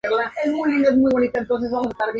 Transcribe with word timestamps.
Al 0.03 0.13
Clare 0.13 0.31
se 0.41 0.49
le 0.49 0.57
conoce 0.57 0.87
como 0.95 1.01
un 1.01 1.11
college 1.11 1.31
progresista 1.45 1.65
y 1.65 1.81
liberal. 1.83 2.09